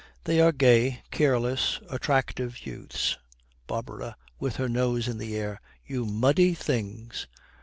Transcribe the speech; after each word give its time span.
They 0.23 0.41
are 0.41 0.51
gay, 0.51 1.03
careless, 1.11 1.79
attractive 1.87 2.65
youths. 2.65 3.19
BARBARA, 3.67 4.15
with 4.39 4.55
her 4.55 4.67
nose 4.67 5.07
in 5.07 5.19
the 5.19 5.35
air, 5.37 5.61
'You 5.85 6.07
muddy 6.07 6.55
things!' 6.55 7.27